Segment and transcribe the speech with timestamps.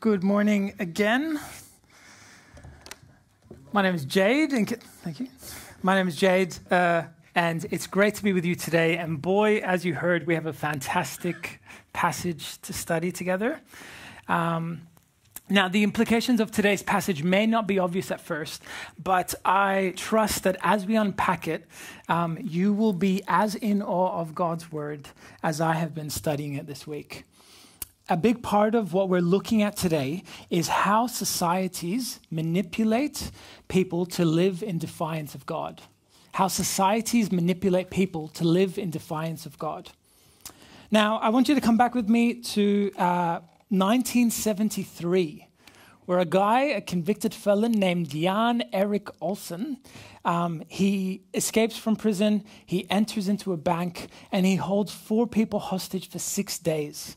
[0.00, 1.40] Good morning again.
[3.72, 5.28] My name is Jade, and thank you.
[5.82, 8.98] My name is Jade, uh, and it's great to be with you today.
[8.98, 11.62] And boy, as you heard, we have a fantastic
[11.94, 13.58] passage to study together.
[14.28, 14.82] Um,
[15.48, 18.62] now, the implications of today's passage may not be obvious at first,
[19.02, 21.66] but I trust that as we unpack it,
[22.10, 25.08] um, you will be as in awe of God's word
[25.42, 27.24] as I have been studying it this week.
[28.08, 33.30] A big part of what we're looking at today is how societies manipulate
[33.68, 35.82] people to live in defiance of God.
[36.32, 39.90] How societies manipulate people to live in defiance of God.
[40.90, 42.92] Now, I want you to come back with me to.
[42.96, 45.48] Uh, 1973,
[46.04, 49.78] where a guy, a convicted felon named Jan Erik Olsson,
[50.24, 55.58] um, he escapes from prison, he enters into a bank, and he holds four people
[55.58, 57.16] hostage for six days.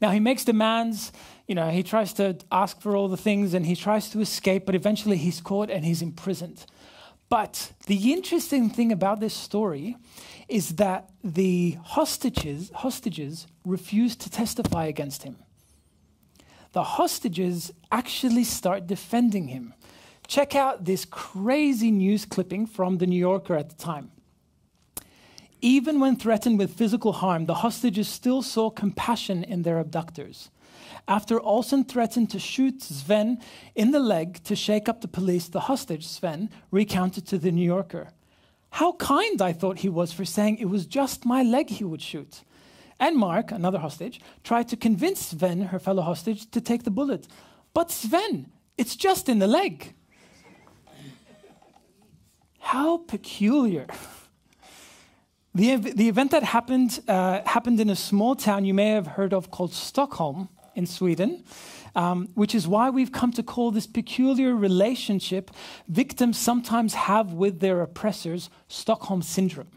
[0.00, 1.12] Now, he makes demands,
[1.46, 4.66] you know, he tries to ask for all the things and he tries to escape,
[4.66, 6.66] but eventually he's caught and he's imprisoned.
[7.28, 9.96] But the interesting thing about this story
[10.48, 15.36] is that the hostages, hostages refused to testify against him
[16.76, 19.72] the hostages actually start defending him.
[20.26, 24.10] Check out this crazy news clipping from The New Yorker at the time.
[25.60, 30.50] Even when threatened with physical harm, the hostages still saw compassion in their abductors.
[31.08, 33.38] After Olsson threatened to shoot Sven
[33.74, 37.64] in the leg to shake up the police, the hostage, Sven, recounted to The New
[37.64, 38.08] Yorker.
[38.70, 42.02] How kind I thought he was for saying it was just my leg he would
[42.02, 42.42] shoot.
[43.00, 47.26] Enmark, another hostage, tried to convince Sven, her fellow hostage, to take the bullet.
[47.72, 49.94] But Sven, it's just in the leg.
[52.58, 53.86] How peculiar.
[55.56, 59.32] The, the event that happened uh, happened in a small town you may have heard
[59.32, 61.44] of called Stockholm in Sweden,
[61.94, 65.50] um, which is why we've come to call this peculiar relationship
[65.88, 69.70] victims sometimes have with their oppressors Stockholm Syndrome.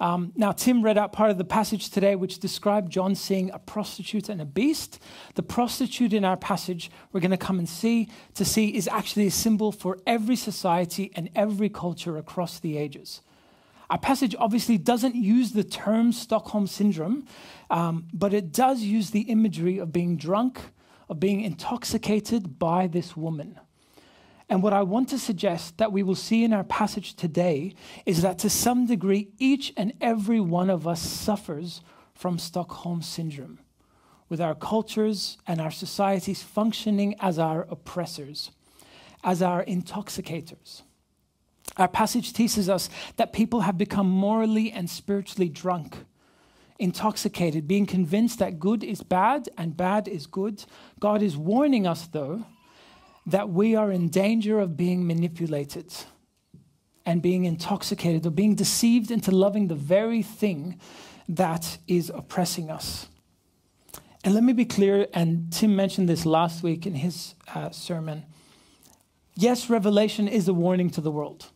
[0.00, 3.58] Um, now, Tim read out part of the passage today which described John seeing a
[3.58, 4.98] prostitute and a beast.
[5.34, 9.26] The prostitute in our passage, we're going to come and see, to see is actually
[9.26, 13.20] a symbol for every society and every culture across the ages.
[13.92, 17.26] Our passage obviously doesn't use the term Stockholm Syndrome,
[17.68, 20.58] um, but it does use the imagery of being drunk,
[21.10, 23.60] of being intoxicated by this woman.
[24.48, 27.74] And what I want to suggest that we will see in our passage today
[28.06, 31.82] is that to some degree, each and every one of us suffers
[32.14, 33.58] from Stockholm Syndrome,
[34.30, 38.52] with our cultures and our societies functioning as our oppressors,
[39.22, 40.80] as our intoxicators.
[41.76, 45.96] Our passage teaches us that people have become morally and spiritually drunk,
[46.78, 50.64] intoxicated, being convinced that good is bad and bad is good.
[51.00, 52.44] God is warning us, though,
[53.26, 55.94] that we are in danger of being manipulated
[57.06, 60.78] and being intoxicated or being deceived into loving the very thing
[61.28, 63.08] that is oppressing us.
[64.24, 68.24] And let me be clear, and Tim mentioned this last week in his uh, sermon.
[69.34, 71.50] Yes, Revelation is a warning to the world,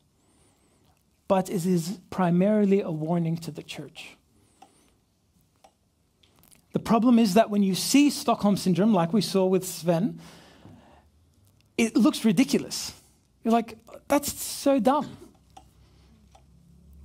[1.28, 4.16] but it is primarily a warning to the church.
[6.72, 10.20] The problem is that when you see Stockholm Syndrome, like we saw with Sven,
[11.78, 12.92] it looks ridiculous.
[13.42, 13.78] You're like,
[14.08, 15.16] that's so dumb.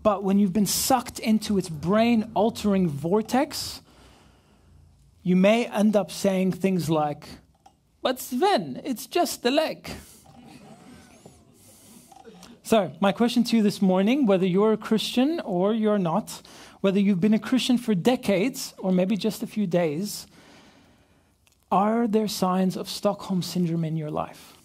[0.03, 3.81] But when you've been sucked into its brain altering vortex,
[5.23, 7.27] you may end up saying things like,
[8.01, 9.89] But Sven, it's just the leg.
[12.63, 16.41] So, my question to you this morning whether you're a Christian or you're not,
[16.81, 20.27] whether you've been a Christian for decades or maybe just a few days,
[21.71, 24.57] are there signs of Stockholm Syndrome in your life?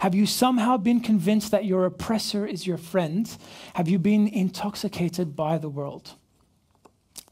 [0.00, 3.36] Have you somehow been convinced that your oppressor is your friend?
[3.74, 6.14] Have you been intoxicated by the world?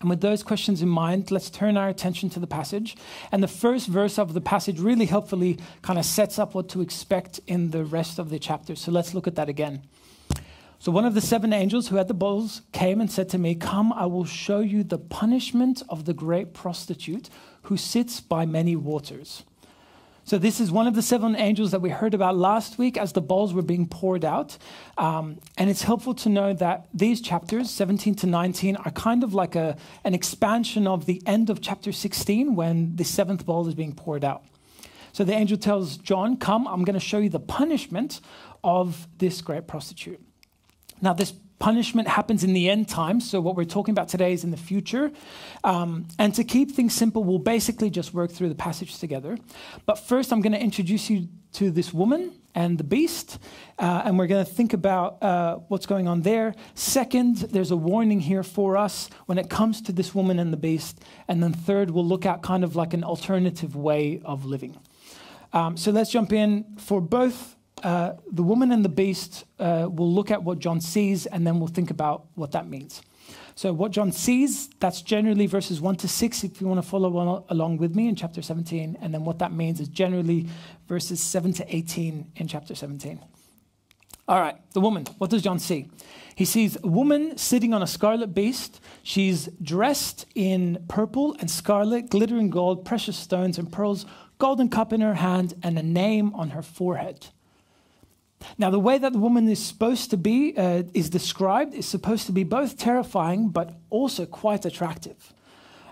[0.01, 2.97] And with those questions in mind, let's turn our attention to the passage.
[3.33, 6.81] And the first verse of the passage really helpfully kind of sets up what to
[6.81, 8.77] expect in the rest of the chapter.
[8.77, 9.83] So let's look at that again.
[10.79, 13.57] So one of the seven angels who had the bowls came and said to me,
[13.57, 17.29] Come, I will show you the punishment of the great prostitute
[17.63, 19.43] who sits by many waters.
[20.29, 23.15] So, this is one of the seven angels that we heard about last week as
[23.15, 24.59] the bowls were being poured out.
[24.99, 29.33] Um, and it's helpful to know that these chapters, 17 to 19, are kind of
[29.33, 33.75] like a, an expansion of the end of chapter 16 when the seventh bowl is
[33.75, 34.45] being poured out.
[35.15, 38.21] So, the angel tells John, Come, I'm going to show you the punishment
[38.63, 40.21] of this great prostitute.
[41.01, 43.29] Now, this punishment happens in the end times.
[43.29, 45.11] So, what we're talking about today is in the future.
[45.65, 49.39] Um, and to keep things simple, we'll basically just work through the passage together.
[49.87, 53.39] But first, I'm going to introduce you to this woman and the beast,
[53.79, 56.55] uh, and we're going to think about uh, what's going on there.
[56.75, 60.57] Second, there's a warning here for us when it comes to this woman and the
[60.57, 61.01] beast.
[61.29, 64.79] And then third, we'll look at kind of like an alternative way of living.
[65.53, 70.13] Um, so let's jump in for both uh, the woman and the beast, uh, we'll
[70.13, 73.03] look at what John sees and then we'll think about what that means.
[73.55, 77.45] So, what John sees, that's generally verses 1 to 6, if you want to follow
[77.49, 78.97] along with me in chapter 17.
[79.01, 80.47] And then what that means is generally
[80.87, 83.21] verses 7 to 18 in chapter 17.
[84.29, 85.91] All right, the woman, what does John see?
[86.37, 88.81] He sees a woman sitting on a scarlet beast.
[89.03, 94.07] She's dressed in purple and scarlet, glittering gold, precious stones and pearls,
[94.39, 97.29] golden cup in her hand, and a name on her forehead.
[98.57, 102.27] Now, the way that the woman is supposed to be, uh, is described, is supposed
[102.27, 105.33] to be both terrifying but also quite attractive.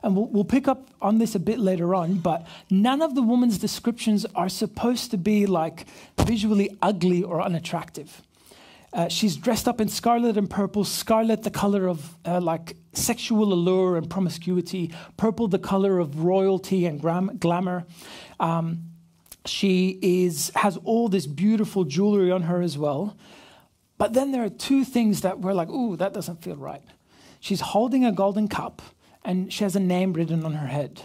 [0.02, 3.22] And we'll, we'll, pick up on this a bit later on, but none of the
[3.22, 5.86] woman's descriptions are supposed to be like
[6.18, 8.22] visually ugly or unattractive.
[8.92, 13.52] Uh, she's dressed up in scarlet and purple, scarlet the color of uh, like sexual
[13.52, 17.00] allure and promiscuity, purple the color of royalty and
[17.40, 17.84] glamour.
[18.38, 18.84] Um,
[19.48, 23.16] she is, has all this beautiful jewelry on her as well.
[23.98, 26.82] But then there are two things that we're like, ooh, that doesn't feel right.
[27.40, 28.82] She's holding a golden cup
[29.24, 31.02] and she has a name written on her head.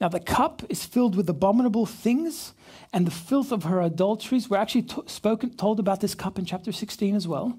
[0.00, 2.52] Now, the cup is filled with abominable things
[2.92, 4.50] and the filth of her adulteries.
[4.50, 7.58] We're actually t- spoken, told about this cup in chapter 16 as well.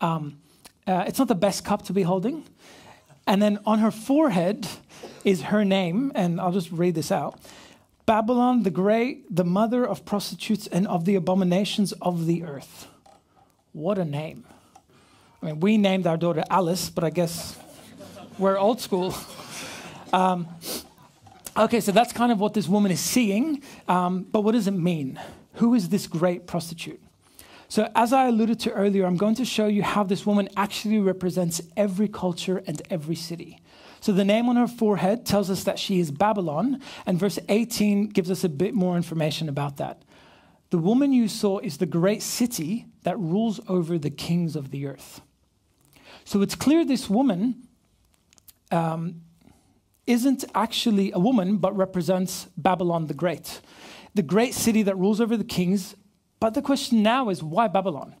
[0.00, 0.38] Um,
[0.86, 2.44] uh, it's not the best cup to be holding.
[3.26, 4.66] And then on her forehead
[5.24, 7.40] is her name, and I'll just read this out.
[8.06, 12.86] Babylon the Great, the mother of prostitutes and of the abominations of the earth.
[13.72, 14.44] What a name.
[15.42, 17.58] I mean, we named our daughter Alice, but I guess
[18.38, 19.14] we're old school.
[20.12, 20.46] Um,
[21.56, 23.60] okay, so that's kind of what this woman is seeing.
[23.88, 25.20] Um, but what does it mean?
[25.54, 27.02] Who is this great prostitute?
[27.68, 31.00] So, as I alluded to earlier, I'm going to show you how this woman actually
[31.00, 33.60] represents every culture and every city.
[34.06, 38.10] So the name on her forehead tells us that she is Babylon, and verse 18
[38.10, 40.02] gives us a bit more information about that.
[40.70, 44.86] The woman you saw is the great city that rules over the kings of the
[44.86, 45.22] earth.
[46.24, 47.66] So it's clear this woman
[48.70, 49.22] um,
[50.06, 53.60] isn't actually a woman, but represents Babylon the Great,
[54.14, 55.96] the great city that rules over the kings.
[56.38, 58.14] But the question now is why Babylon?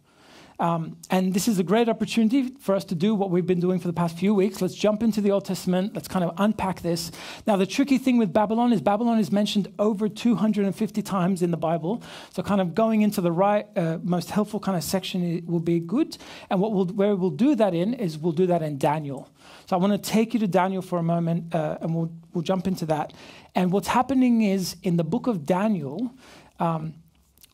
[0.58, 3.78] Um, and this is a great opportunity for us to do what we've been doing
[3.78, 4.62] for the past few weeks.
[4.62, 5.94] Let's jump into the Old Testament.
[5.94, 7.12] Let's kind of unpack this.
[7.46, 11.56] Now, the tricky thing with Babylon is Babylon is mentioned over 250 times in the
[11.56, 12.02] Bible.
[12.32, 15.78] So, kind of going into the right, uh, most helpful kind of section will be
[15.78, 16.16] good.
[16.48, 19.28] And what we'll, where we'll do that in is we'll do that in Daniel.
[19.66, 22.42] So, I want to take you to Daniel for a moment, uh, and we'll, we'll
[22.42, 23.12] jump into that.
[23.54, 26.12] And what's happening is in the book of Daniel,
[26.58, 26.94] um,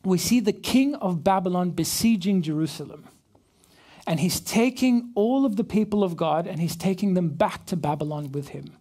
[0.03, 3.07] we see the king of Babylon besieging Jerusalem.
[4.05, 7.77] And he's taking all of the people of God and he's taking them back to
[7.77, 8.77] Babylon with him.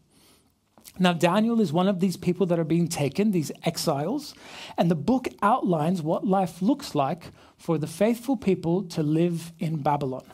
[0.98, 4.34] Now, Daniel is one of these people that are being taken, these exiles,
[4.76, 9.82] and the book outlines what life looks like for the faithful people to live in
[9.82, 10.24] Babylon.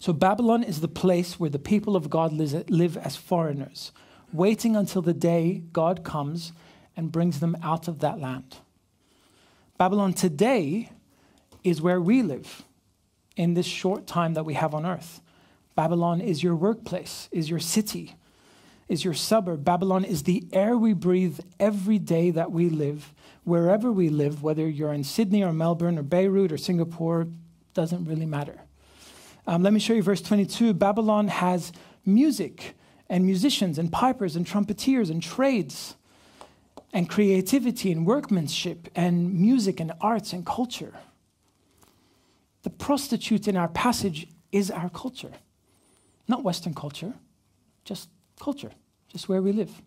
[0.00, 3.92] So, Babylon is the place where the people of God live as foreigners,
[4.32, 6.52] waiting until the day God comes
[6.96, 8.56] and brings them out of that land.
[9.80, 10.90] Babylon today
[11.64, 12.64] is where we live
[13.34, 15.22] in this short time that we have on earth.
[15.74, 18.14] Babylon is your workplace, is your city,
[18.90, 19.64] is your suburb.
[19.64, 24.68] Babylon is the air we breathe every day that we live, wherever we live, whether
[24.68, 27.28] you're in Sydney or Melbourne or Beirut or Singapore,
[27.72, 28.60] doesn't really matter.
[29.46, 30.74] Um, let me show you verse 22.
[30.74, 31.72] Babylon has
[32.04, 32.76] music
[33.08, 35.96] and musicians and pipers and trumpeters and trades
[36.92, 40.94] and creativity and workmanship and music and arts and culture.
[42.62, 45.32] The prostitute in our passage is our culture,
[46.28, 47.14] not Western culture,
[47.84, 48.72] just culture,
[49.08, 49.82] just where we live.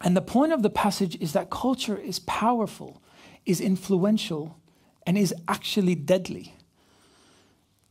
[0.00, 3.02] And the point of the passage is that culture is powerful,
[3.44, 4.56] is influential,
[5.06, 6.54] and is actually deadly.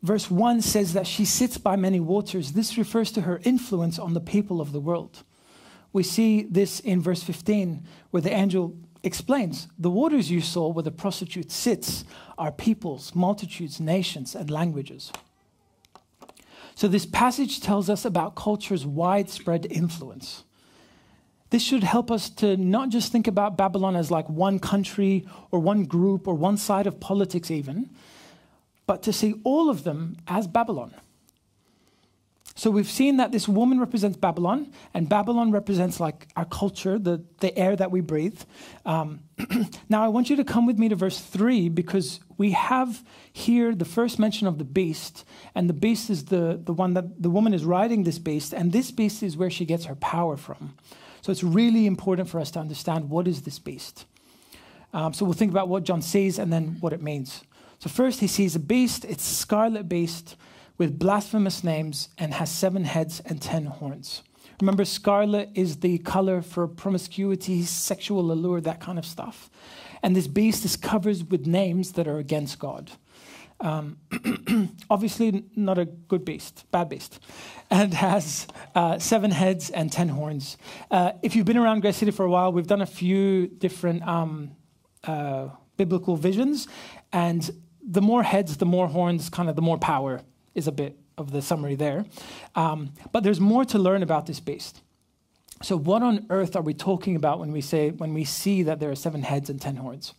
[0.02, 2.54] Verse 1 says that she sits by many waters.
[2.54, 5.24] This refers to her influence on the people of the world.
[5.98, 10.84] We see this in verse 15, where the angel explains the waters you saw where
[10.84, 12.06] the prostitute sits
[12.38, 15.12] are peoples, multitudes, nations, and languages.
[16.76, 20.44] So, this passage tells us about culture's widespread influence.
[21.50, 25.60] This should help us to not just think about Babylon as like one country or
[25.60, 27.90] one group or one side of politics, even,
[28.86, 30.94] but to see all of them as Babylon.
[32.58, 37.24] So we've seen that this woman represents Babylon, and Babylon represents like our culture, the,
[37.40, 38.42] the air that we breathe.
[38.84, 39.20] Um,
[39.90, 43.76] now I want you to come with me to verse 3 because we have here
[43.76, 45.24] the first mention of the beast,
[45.54, 48.72] and the beast is the, the one that the woman is riding this beast, and
[48.72, 50.76] this beast is where she gets her power from.
[51.22, 54.08] So it's really important for us to understand what is this beast.
[54.94, 57.44] Um, so we'll think about what John sees and then what it means.
[57.78, 60.36] So first he sees a beast, it's a scarlet beast
[60.78, 64.24] with blasphemous names and has seven heads and ten horns.
[64.62, 69.52] Remember, scarlet is the color for promiscuity, sexual allure, that kind of stuff.
[70.02, 72.92] And this beast is covered with names that are against God.
[73.60, 73.98] Um,
[74.90, 77.20] obviously, not a good beast, bad beast,
[77.72, 80.58] and has uh, seven heads and ten horns.
[80.92, 84.08] Uh, if you've been around Grace City for a while, we've done a few different
[84.08, 84.52] um,
[85.04, 86.68] uh, biblical visions,
[87.12, 87.50] and
[87.82, 90.22] the more heads, the more horns, kind of the more power
[90.58, 92.06] is a bit of the summary there.
[92.56, 94.82] Um, but there's more to learn about this beast.
[95.62, 98.80] So, what on earth are we talking about when we say when we see that
[98.80, 100.14] there are seven heads and ten horns?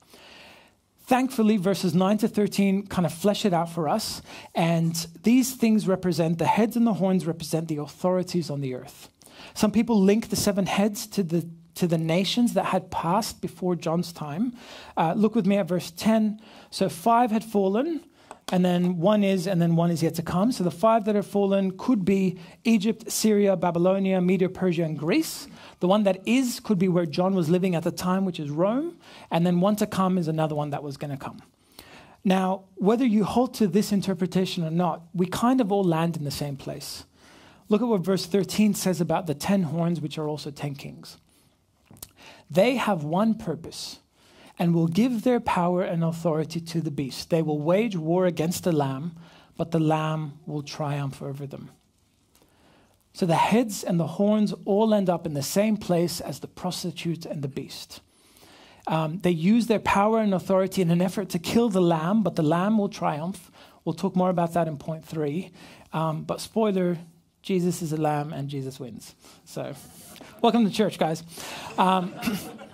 [1.09, 4.21] Thankfully, verses 9 to 13 kind of flesh it out for us.
[4.55, 9.09] And these things represent the heads and the horns represent the authorities on the earth.
[9.55, 13.75] Some people link the seven heads to the, to the nations that had passed before
[13.75, 14.55] John's time.
[14.99, 16.43] Uh, look with me at verse 10.
[16.71, 18.05] So five had fallen,
[18.51, 20.53] and then one is, and then one is yet to come.
[20.53, 25.49] So the five that have fallen could be Egypt, Syria, Babylonia, Media, Persia, and Greece.
[25.81, 28.51] The one that is could be where John was living at the time, which is
[28.51, 28.97] Rome.
[29.31, 31.43] And then one to come is another one that was going to come.
[32.25, 36.25] Now, whether you hold to this interpretation or not, we kind of all land in
[36.25, 37.05] the same place.
[37.69, 41.19] Look at what verse 13 says about the ten horns, which are also ten kings.
[42.51, 43.99] They have one purpose
[44.59, 47.31] and will give their power and authority to the beast.
[47.31, 49.17] They will wage war against the lamb,
[49.57, 51.71] but the lamb will triumph over them.
[53.13, 56.47] So the heads and the horns all end up in the same place as the
[56.47, 58.01] prostitute and the beast.
[58.87, 62.37] Um, they use their power and authority in an effort to kill the lamb, but
[62.37, 63.51] the lamb will triumph.
[63.85, 65.51] We'll talk more about that in point three.
[65.93, 66.99] Um, but spoiler,
[67.43, 69.15] Jesus is a lamb and Jesus wins.
[69.45, 69.75] So,
[70.41, 71.23] welcome to church, guys.
[71.77, 72.15] Um,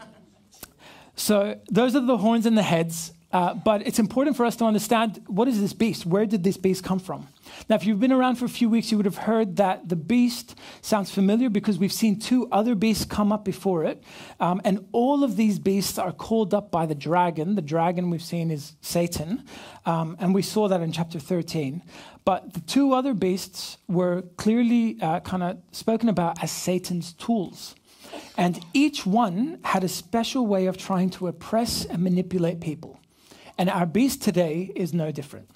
[1.16, 3.12] So those are the horns and the heads.
[3.34, 6.06] Uh, but it's important for us to understand what is this beast?
[6.06, 7.26] Where did this beast come from?
[7.68, 9.96] Now, if you've been around for a few weeks, you would have heard that the
[9.96, 14.04] beast sounds familiar because we've seen two other beasts come up before it.
[14.38, 17.56] Um, and all of these beasts are called up by the dragon.
[17.56, 19.42] The dragon we've seen is Satan.
[19.84, 21.82] Um, and we saw that in chapter 13.
[22.24, 27.74] But the two other beasts were clearly uh, kind of spoken about as Satan's tools.
[28.36, 32.98] And each one had a special way of trying to oppress and manipulate people.
[33.58, 35.48] And our beast today is no different.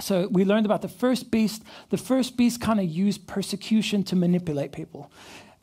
[0.00, 1.62] So we learned about the first beast.
[1.90, 5.12] The first beast kind of used persecution to manipulate people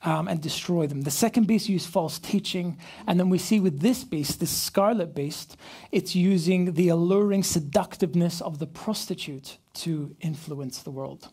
[0.03, 1.01] um, and destroy them.
[1.01, 2.77] The second beast used false teaching.
[3.07, 5.57] And then we see with this beast, this scarlet beast,
[5.91, 11.29] it's using the alluring seductiveness of the prostitute to influence the world.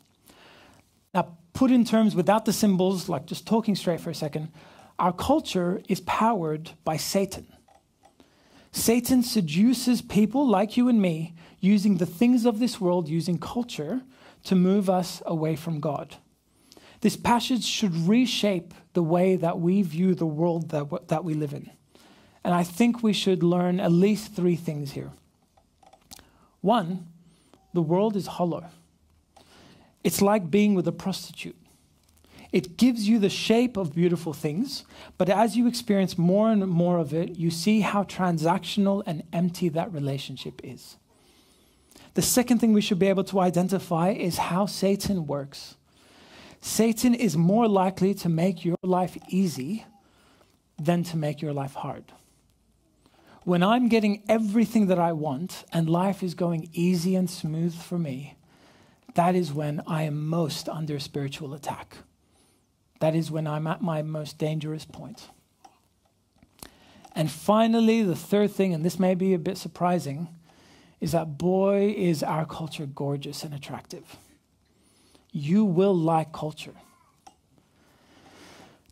[1.14, 4.52] Now, put in terms without the symbols, like just talking straight for a second,
[4.98, 7.46] our culture is powered by Satan.
[8.72, 14.02] Satan seduces people like you and me using the things of this world, using culture,
[14.44, 16.16] to move us away from God.
[17.00, 21.52] This passage should reshape the way that we view the world that, that we live
[21.52, 21.70] in.
[22.44, 25.10] And I think we should learn at least three things here.
[26.60, 27.06] One,
[27.74, 28.66] the world is hollow.
[30.04, 31.56] It's like being with a prostitute.
[32.56, 34.84] It gives you the shape of beautiful things,
[35.18, 39.68] but as you experience more and more of it, you see how transactional and empty
[39.68, 40.96] that relationship is.
[42.14, 45.76] The second thing we should be able to identify is how Satan works.
[46.62, 49.84] Satan is more likely to make your life easy
[50.78, 52.04] than to make your life hard.
[53.44, 57.98] When I'm getting everything that I want and life is going easy and smooth for
[57.98, 58.38] me,
[59.12, 61.98] that is when I am most under spiritual attack.
[63.00, 65.28] That is when I'm at my most dangerous point.
[67.14, 70.28] And finally, the third thing, and this may be a bit surprising,
[71.00, 74.16] is that boy, is our culture gorgeous and attractive.
[75.32, 76.74] You will like culture.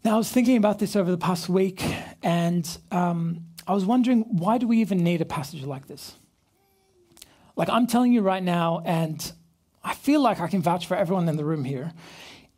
[0.05, 1.83] Now, I was thinking about this over the past week,
[2.23, 6.15] and um, I was wondering why do we even need a passage like this?
[7.57, 9.33] Like, I'm telling you right now, and
[9.83, 11.93] I feel like I can vouch for everyone in the room here.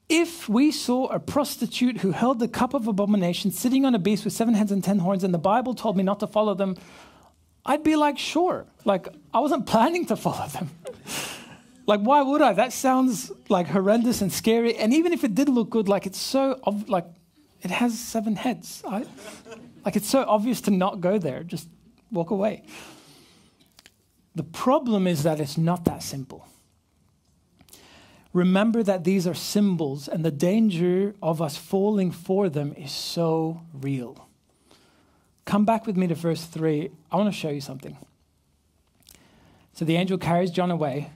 [0.08, 4.24] If we saw a prostitute who held the cup of abomination sitting on a beast
[4.24, 6.76] with seven heads and ten horns, and the Bible told me not to follow them,
[7.64, 8.66] I'd be like, sure.
[8.84, 10.70] Like, I wasn't planning to follow them.
[11.86, 12.52] like, why would I?
[12.52, 14.76] That sounds like horrendous and scary.
[14.76, 17.06] And even if it did look good, like, it's so, ob- like,
[17.62, 18.84] it has seven heads.
[18.86, 19.04] I,
[19.84, 21.42] like, it's so obvious to not go there.
[21.42, 21.68] Just
[22.12, 22.62] walk away.
[24.36, 26.46] The problem is that it's not that simple.
[28.36, 33.62] Remember that these are symbols, and the danger of us falling for them is so
[33.72, 34.28] real.
[35.46, 36.90] Come back with me to verse 3.
[37.10, 37.96] I want to show you something.
[39.72, 41.12] So the angel carries John away.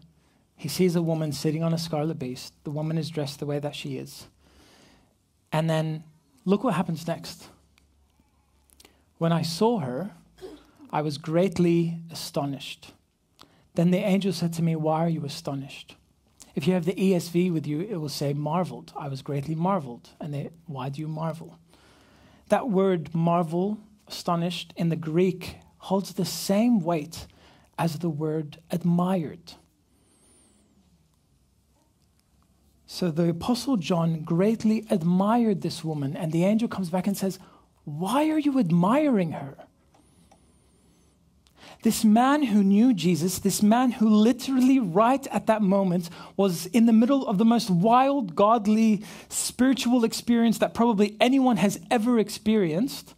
[0.56, 2.54] He sees a woman sitting on a scarlet beast.
[2.64, 4.26] The woman is dressed the way that she is.
[5.52, 6.04] And then
[6.46, 7.48] look what happens next.
[9.18, 10.12] When I saw her,
[10.90, 12.94] I was greatly astonished.
[13.74, 15.96] Then the angel said to me, Why are you astonished?
[16.54, 18.92] If you have the ESV with you, it will say marveled.
[18.96, 20.10] I was greatly marveled.
[20.20, 21.58] And they, why do you marvel?
[22.48, 23.78] That word marvel
[24.08, 27.26] astonished in the Greek holds the same weight
[27.78, 29.54] as the word admired.
[32.86, 37.38] So the Apostle John greatly admired this woman, and the angel comes back and says,
[37.84, 39.56] Why are you admiring her?
[41.82, 46.86] This man who knew Jesus, this man who literally, right at that moment, was in
[46.86, 53.14] the middle of the most wild, godly, spiritual experience that probably anyone has ever experienced,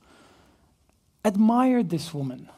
[1.24, 2.48] admired this woman.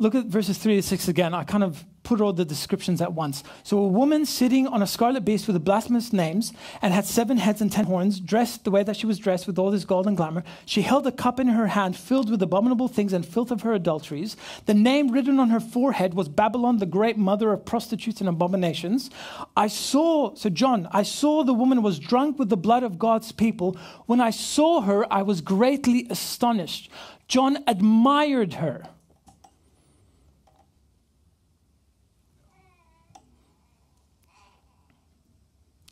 [0.00, 1.34] Look at verses 3 to 6 again.
[1.34, 3.42] I kind of put all the descriptions at once.
[3.64, 7.60] So, a woman sitting on a scarlet beast with blasphemous names and had seven heads
[7.60, 10.16] and ten horns, dressed the way that she was dressed with all this gold and
[10.16, 10.44] glamour.
[10.64, 13.74] She held a cup in her hand filled with abominable things and filth of her
[13.74, 14.36] adulteries.
[14.66, 19.10] The name written on her forehead was Babylon, the great mother of prostitutes and abominations.
[19.56, 23.32] I saw, so John, I saw the woman was drunk with the blood of God's
[23.32, 23.76] people.
[24.06, 26.88] When I saw her, I was greatly astonished.
[27.26, 28.84] John admired her.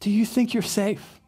[0.07, 1.19] Do you think you're safe?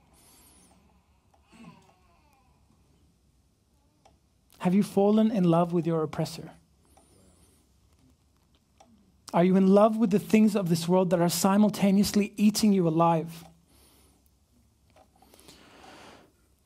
[4.58, 6.52] Have you fallen in love with your oppressor?
[9.35, 12.87] Are you in love with the things of this world that are simultaneously eating you
[12.87, 13.44] alive?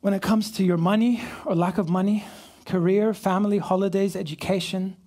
[0.02, 2.24] When it comes to your money or lack of money,
[2.66, 4.98] career, family, holidays, education,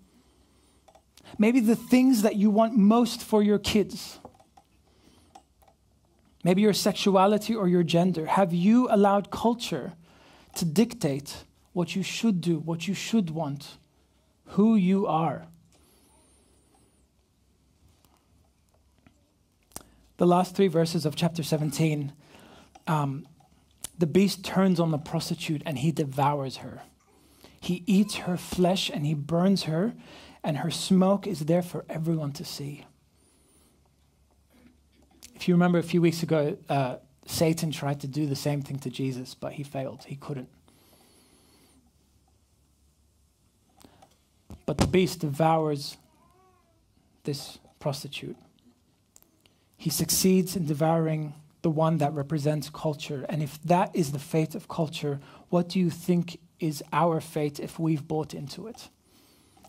[1.38, 4.18] maybe the things that you want most for your kids
[6.46, 8.28] maybe your sexuality or your gender?
[8.28, 9.94] Have you allowed culture
[10.56, 13.78] to dictate what you should do, what you should want,
[14.50, 15.48] who you are?
[20.18, 22.14] The last three verses of chapter 17
[22.88, 23.28] um,
[23.98, 26.84] the beast turns on the prostitute and he devours her.
[27.60, 29.96] He eats her flesh and he burns her,
[30.44, 32.86] and her smoke is there for everyone to see.
[35.46, 36.96] If you remember a few weeks ago, uh,
[37.28, 40.04] Satan tried to do the same thing to Jesus, but he failed.
[40.08, 40.50] He couldn't.
[44.66, 45.98] But the beast devours
[47.26, 48.38] this prostitute.
[49.78, 53.24] He succeeds in devouring the one that represents culture.
[53.30, 57.60] And if that is the fate of culture, what do you think is our fate
[57.60, 58.90] if we've bought into it?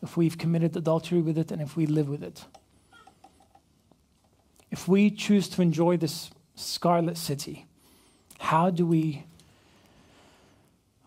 [0.03, 2.47] If we've committed adultery with it and if we live with it?
[4.77, 7.65] If we choose to enjoy this scarlet city,
[8.39, 9.25] how do we?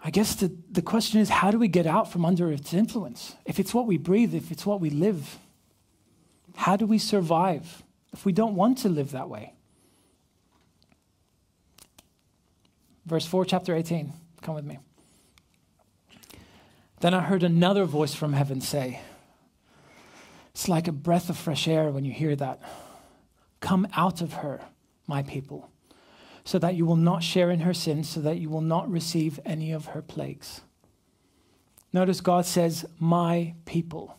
[0.03, 3.35] I guess the, the question is how do we get out from under its influence?
[3.45, 5.37] If it's what we breathe, if it's what we live,
[6.55, 9.53] how do we survive if we don't want to live that way?
[13.05, 14.11] Verse 4, chapter 18.
[14.41, 14.79] Come with me.
[17.01, 18.99] Then I heard another voice from heaven say,
[20.53, 22.59] It's like a breath of fresh air when you hear that.
[23.59, 24.61] Come out of her,
[25.07, 25.69] my people,
[26.43, 29.39] so that you will not share in her sins, so that you will not receive
[29.45, 30.61] any of her plagues.
[31.91, 34.15] Notice God says, My people.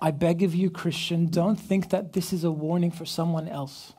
[0.00, 3.92] I beg of you, Christian, don't think that this is a warning for someone else.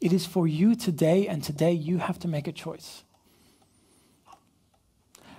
[0.00, 3.02] It is for you today, and today you have to make a choice.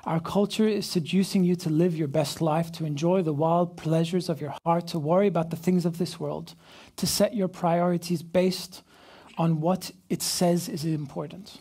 [0.03, 4.29] Our culture is seducing you to live your best life, to enjoy the wild pleasures
[4.29, 6.55] of your heart, to worry about the things of this world,
[6.97, 8.83] to set your priorities based
[9.37, 11.59] on what it says is important.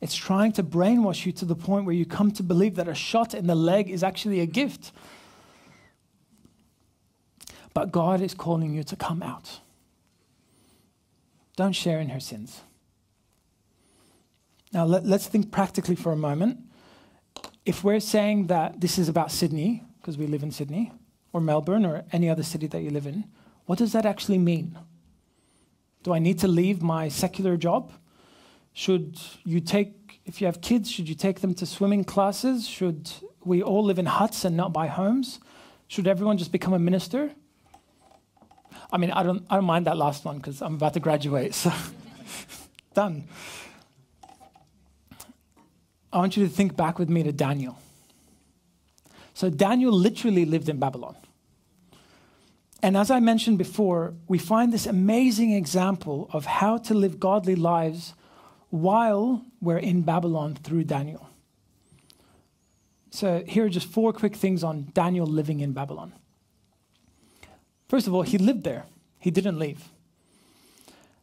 [0.00, 2.94] It's trying to brainwash you to the point where you come to believe that a
[2.94, 4.92] shot in the leg is actually a gift.
[7.74, 9.60] But God is calling you to come out.
[11.56, 12.60] Don't share in her sins.
[14.72, 16.60] Now, let, us think practically for a moment
[17.68, 20.90] if we're saying that this is about Sydney, because we live in Sydney,
[21.34, 23.24] or Melbourne, or any other city that you live in,
[23.68, 24.78] what does that actually mean?
[26.02, 27.92] Do I need to leave my secular job?
[28.72, 32.66] Should you take, if you have kids, should you take them to swimming classes?
[32.66, 33.10] Should
[33.44, 35.38] we all live in huts and not buy homes?
[35.86, 37.30] Should everyone just become a minister?
[38.90, 41.52] I mean, I don't, I don't mind that last one because I'm about to graduate,
[41.52, 41.70] so
[42.94, 43.24] done.
[46.10, 47.78] I want you to think back with me to Daniel.
[49.34, 51.16] So, Daniel literally lived in Babylon.
[52.82, 57.56] And as I mentioned before, we find this amazing example of how to live godly
[57.56, 58.14] lives
[58.70, 61.28] while we're in Babylon through Daniel.
[63.10, 66.12] So, here are just four quick things on Daniel living in Babylon.
[67.88, 68.84] First of all, he lived there,
[69.18, 69.88] he didn't leave.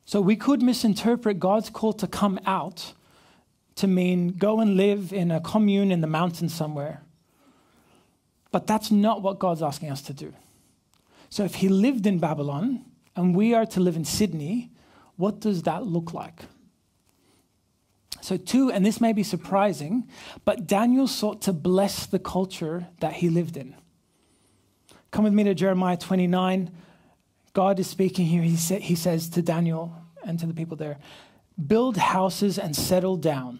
[0.04, 2.94] So, we could misinterpret God's call to come out
[3.76, 7.02] to mean go and live in a commune in the mountains somewhere.
[8.52, 10.34] But that's not what God's asking us to do.
[11.36, 14.72] So if he lived in Babylon and we are to live in Sydney,
[15.18, 16.44] what does that look like?
[18.22, 20.08] So, two, and this may be surprising,
[20.46, 23.76] but Daniel sought to bless the culture that he lived in.
[25.12, 26.72] Come with me to Jeremiah 29.
[27.52, 28.42] God is speaking here.
[28.42, 29.94] He, sa- he says to Daniel
[30.24, 31.00] and to the people there
[31.68, 33.60] build houses and settle down,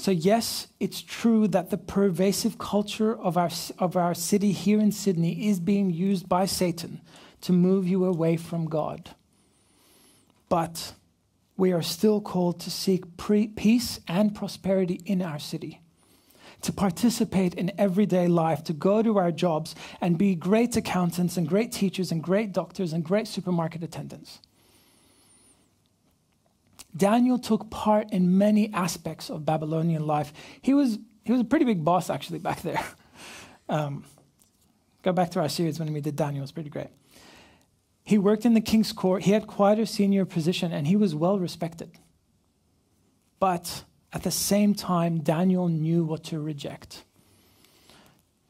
[0.00, 4.92] So, yes, it's true that the pervasive culture of our, of our city here in
[4.92, 7.02] Sydney is being used by Satan
[7.42, 9.10] to move you away from God.
[10.48, 10.94] But
[11.58, 15.82] we are still called to seek pre- peace and prosperity in our city,
[16.62, 21.46] to participate in everyday life, to go to our jobs and be great accountants and
[21.46, 24.40] great teachers and great doctors and great supermarket attendants.
[26.96, 30.32] Daniel took part in many aspects of Babylonian life.
[30.60, 32.84] He was, he was a pretty big boss, actually, back there.
[33.68, 34.04] Um,
[35.02, 36.88] go back to our series when we did Daniel, it was pretty great.
[38.02, 41.14] He worked in the king's court, he had quite a senior position, and he was
[41.14, 41.92] well respected.
[43.38, 47.04] But at the same time, Daniel knew what to reject.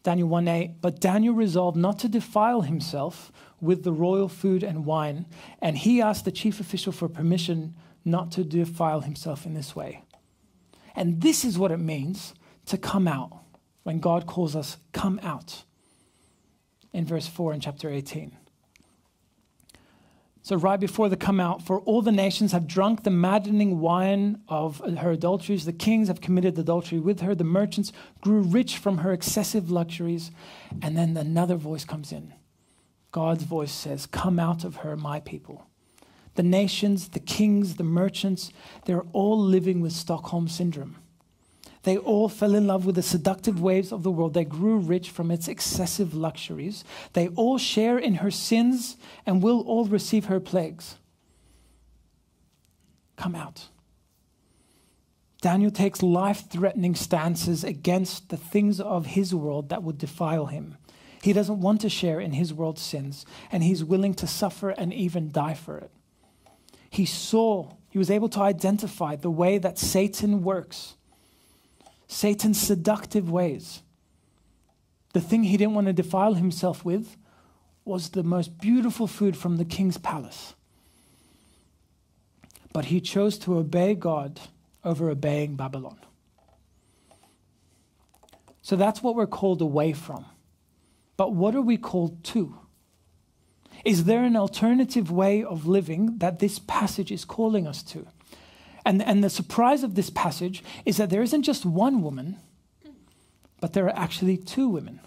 [0.03, 4.87] Daniel 1 8, but Daniel resolved not to defile himself with the royal food and
[4.87, 5.27] wine,
[5.61, 7.75] and he asked the chief official for permission
[8.05, 10.05] not to defile himself in this way.
[10.95, 12.35] And this is what it means
[12.67, 13.33] to come out
[13.83, 15.65] when God calls us, come out,
[16.93, 18.37] in verse 4 in chapter 18.
[20.43, 24.41] So, right before the come out, for all the nations have drunk the maddening wine
[24.49, 25.67] of her adulteries.
[25.67, 27.35] The kings have committed adultery with her.
[27.35, 30.31] The merchants grew rich from her excessive luxuries.
[30.83, 32.33] And then another voice comes in.
[33.13, 35.70] God's voice says, Come out of her, my people
[36.35, 38.53] the nations, the kings, the merchants,
[38.85, 40.97] they're all living with Stockholm syndrome.
[41.83, 44.35] They all fell in love with the seductive waves of the world.
[44.35, 46.85] They grew rich from its excessive luxuries.
[47.15, 50.97] They all share in her sins and will all receive her plagues.
[53.17, 53.69] Come out.
[55.41, 60.77] Daniel takes life threatening stances against the things of his world that would defile him.
[61.23, 64.93] He doesn't want to share in his world's sins, and he's willing to suffer and
[64.93, 65.91] even die for it.
[66.91, 70.95] He saw, he was able to identify the way that Satan works,
[72.09, 73.83] Satan's seductive ways.
[75.13, 77.17] The thing he didn't want to defile himself with
[77.85, 80.55] was the most beautiful food from the king's palace.
[82.73, 84.41] But he chose to obey God
[84.85, 85.99] over obeying Babylon.
[88.63, 90.27] So that's what we're called away from.
[91.17, 92.60] But what are we called to?
[93.85, 98.07] Is there an alternative way of living that this passage is calling us to?
[98.85, 102.37] And, and the surprise of this passage is that there isn't just one woman,
[103.61, 105.01] but there are actually two women.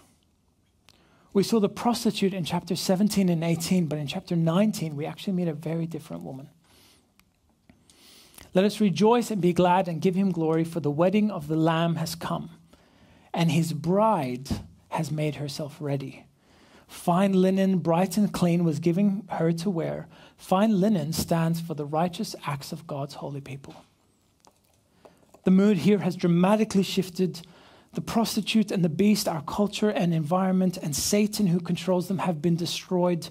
[1.32, 5.32] We saw the prostitute in chapter 17 and 18, but in chapter 19, we actually
[5.32, 6.48] meet a very different woman.
[8.54, 11.56] Let us rejoice and be glad and give him glory, for the wedding of the
[11.56, 12.50] Lamb has come,
[13.32, 14.48] and his bride
[14.90, 16.24] has made herself ready.
[16.94, 20.06] Fine linen, bright and clean, was given her to wear.
[20.38, 23.74] Fine linen stands for the righteous acts of God's holy people.
[25.42, 27.42] The mood here has dramatically shifted
[27.92, 32.40] the prostitute and the beast, our culture and environment, and Satan who controls them have
[32.40, 33.28] been destroyed.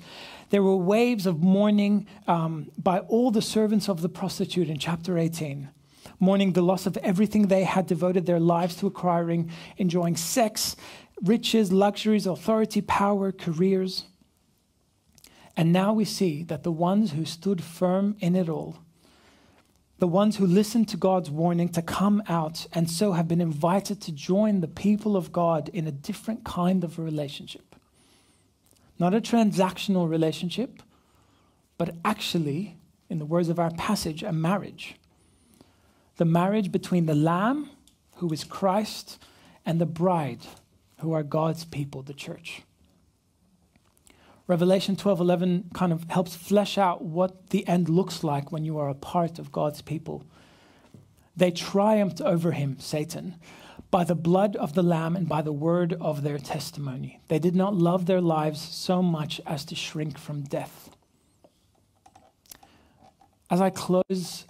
[0.49, 5.17] There were waves of mourning um, by all the servants of the prostitute in chapter
[5.17, 5.69] 18,
[6.19, 10.75] mourning the loss of everything they had devoted their lives to acquiring, enjoying sex,
[11.23, 14.05] riches, luxuries, authority, power, careers.
[15.55, 18.83] And now we see that the ones who stood firm in it all
[20.03, 24.01] the ones who listened to God's warning to come out and so have been invited
[24.01, 27.77] to join the people of God in a different kind of relationship.
[28.99, 30.83] Not a transactional relationship,
[31.77, 32.75] but actually,
[33.09, 34.95] in the words of our passage, a marriage.
[36.17, 37.69] The marriage between the Lamb,
[38.15, 39.23] who is Christ,
[39.65, 40.41] and the bride,
[41.03, 42.63] who are God's people, the church.
[44.47, 48.89] Revelation 12:11 kind of helps flesh out what the end looks like when you are
[48.89, 50.23] a part of God's people.
[51.35, 53.35] They triumphed over him, Satan,
[53.91, 57.19] by the blood of the lamb and by the word of their testimony.
[57.27, 60.89] They did not love their lives so much as to shrink from death.
[63.49, 64.45] As I close,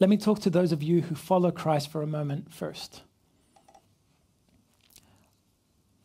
[0.00, 3.02] let me talk to those of you who follow Christ for a moment first.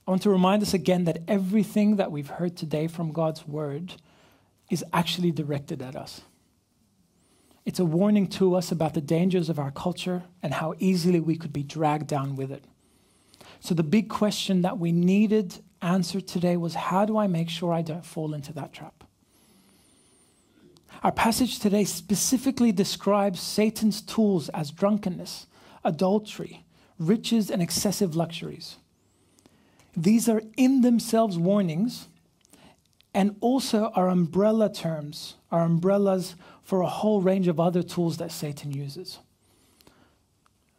[0.09, 3.93] I want to remind us again that everything that we've heard today from God's word
[4.71, 6.21] is actually directed at us.
[7.63, 11.35] It's a warning to us about the dangers of our culture and how easily we
[11.35, 12.63] could be dragged down with it.
[13.59, 17.71] So, the big question that we needed answered today was how do I make sure
[17.71, 19.03] I don't fall into that trap?
[21.03, 25.45] Our passage today specifically describes Satan's tools as drunkenness,
[25.83, 26.65] adultery,
[26.97, 28.77] riches, and excessive luxuries.
[29.95, 32.07] These are in themselves warnings
[33.13, 38.31] and also are umbrella terms, are umbrellas for a whole range of other tools that
[38.31, 39.19] Satan uses.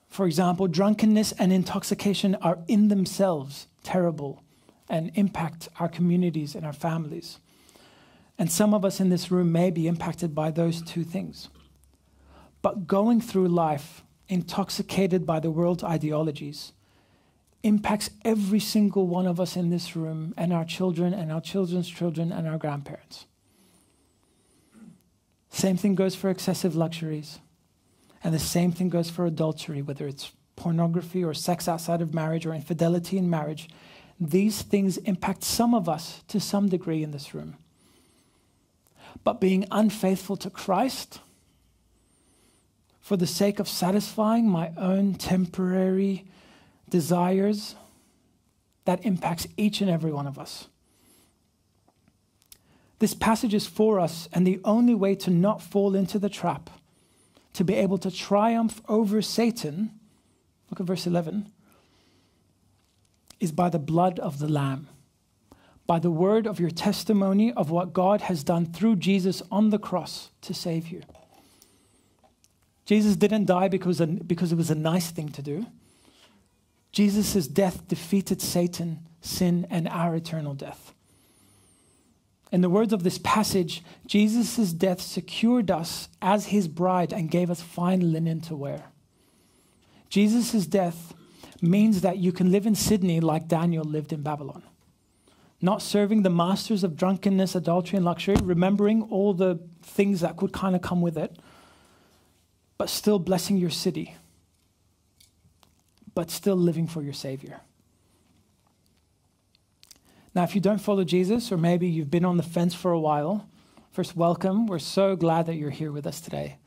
[0.08, 4.42] For example, drunkenness and intoxication are in themselves terrible
[4.88, 7.38] and impact our communities and our families.
[8.38, 11.48] And some of us in this room may be impacted by those two things.
[12.62, 16.72] But going through life intoxicated by the world's ideologies
[17.62, 21.88] impacts every single one of us in this room and our children and our children's
[21.88, 23.26] children and our grandparents.
[25.50, 27.38] Same thing goes for excessive luxuries.
[28.22, 32.46] And the same thing goes for adultery, whether it's pornography or sex outside of marriage
[32.46, 33.68] or infidelity in marriage.
[34.20, 37.56] These things impact some of us to some degree in this room.
[39.24, 41.20] But being unfaithful to Christ
[43.00, 46.26] for the sake of satisfying my own temporary
[46.90, 47.74] desires
[48.84, 50.66] that impacts each and every one of us.
[52.98, 56.68] This passage is for us, and the only way to not fall into the trap,
[57.54, 59.92] to be able to triumph over Satan,
[60.70, 61.50] look at verse 11,
[63.40, 64.88] is by the blood of the Lamb,
[65.86, 69.78] by the word of your testimony of what God has done through Jesus on the
[69.78, 71.02] cross to save you.
[72.84, 75.66] Jesus didn't die because, because it was a nice thing to do.
[76.92, 80.92] Jesus' death defeated Satan, sin, and our eternal death.
[82.52, 87.50] In the words of this passage, Jesus' death secured us as his bride and gave
[87.50, 88.86] us fine linen to wear.
[90.08, 91.14] Jesus' death
[91.62, 94.64] means that you can live in Sydney like Daniel lived in Babylon.
[95.62, 100.52] Not serving the masters of drunkenness, adultery, and luxury, remembering all the things that could
[100.52, 101.38] kind of come with it,
[102.78, 104.16] but still blessing your city
[106.20, 107.62] but still living for your Savior.
[110.34, 113.00] Now, if you don't follow Jesus, or maybe you've been on the fence for a
[113.00, 113.48] while,
[113.90, 114.66] first, welcome.
[114.66, 116.58] We're so glad that you're here with us today,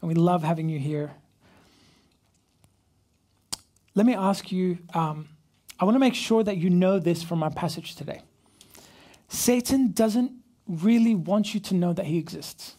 [0.00, 1.12] and we love having you here.
[3.94, 5.28] Let me ask you um,
[5.78, 8.22] I want to make sure that you know this from our passage today.
[9.28, 10.32] Satan doesn't
[10.66, 12.74] really want you to know that he exists.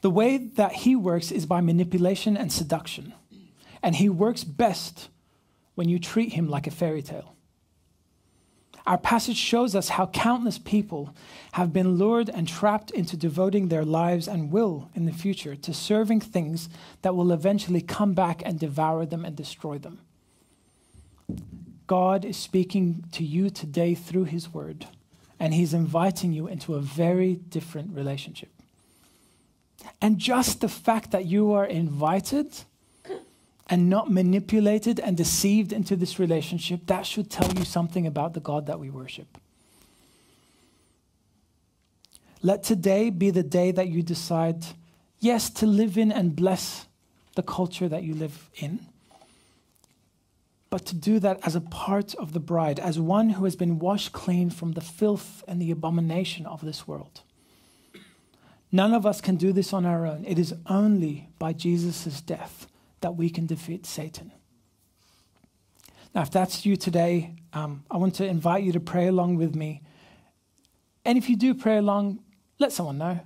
[0.00, 3.14] The way that he works is by manipulation and seduction.
[3.82, 5.08] And he works best
[5.74, 7.34] when you treat him like a fairy tale.
[8.84, 11.14] Our passage shows us how countless people
[11.52, 15.72] have been lured and trapped into devoting their lives and will in the future to
[15.72, 16.68] serving things
[17.02, 20.00] that will eventually come back and devour them and destroy them.
[21.86, 24.86] God is speaking to you today through his word,
[25.38, 28.50] and he's inviting you into a very different relationship.
[30.00, 32.52] And just the fact that you are invited
[33.68, 38.40] and not manipulated and deceived into this relationship, that should tell you something about the
[38.40, 39.38] God that we worship.
[42.42, 44.64] Let today be the day that you decide,
[45.20, 46.86] yes, to live in and bless
[47.36, 48.80] the culture that you live in,
[50.68, 53.78] but to do that as a part of the bride, as one who has been
[53.78, 57.22] washed clean from the filth and the abomination of this world.
[58.72, 60.24] None of us can do this on our own.
[60.26, 62.66] It is only by Jesus' death
[63.02, 64.32] that we can defeat Satan.
[66.14, 69.54] Now, if that's you today, um, I want to invite you to pray along with
[69.54, 69.82] me.
[71.04, 72.20] And if you do pray along,
[72.58, 73.20] let someone know.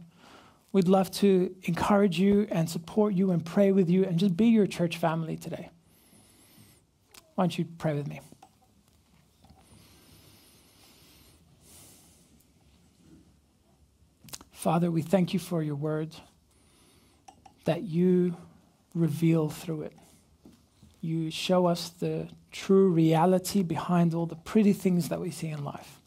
[0.73, 4.47] We'd love to encourage you and support you and pray with you and just be
[4.47, 5.71] your church family today.
[7.35, 8.21] Why don't you pray with me?
[14.53, 16.15] Father, we thank you for your word
[17.65, 18.37] that you
[18.97, 19.93] reveal through it.
[21.01, 25.63] You show us the true reality behind all the pretty things that we see in
[25.63, 26.01] life.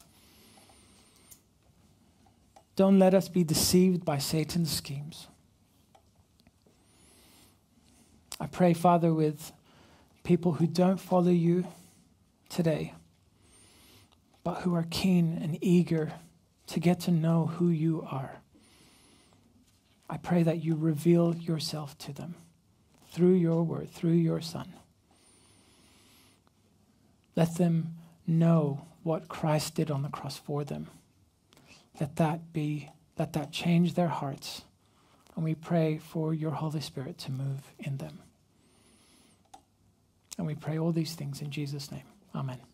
[2.76, 5.28] Don't let us be deceived by Satan's schemes.
[8.40, 9.52] I pray, Father, with
[10.24, 11.66] people who don't follow you
[12.48, 12.94] today,
[14.42, 16.12] but who are keen and eager
[16.68, 18.40] to get to know who you are.
[20.08, 22.34] I pray that you reveal yourself to them
[23.10, 24.72] through your word, through your Son.
[27.36, 27.94] Let them
[28.26, 30.88] know what Christ did on the cross for them.
[32.00, 34.62] Let that be, let that change their hearts.
[35.36, 38.18] And we pray for your Holy Spirit to move in them.
[40.38, 42.04] And we pray all these things in Jesus' name.
[42.34, 42.69] Amen.